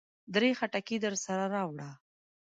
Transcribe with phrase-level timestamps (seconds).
[0.33, 1.89] درې خټکي درسره راوړه.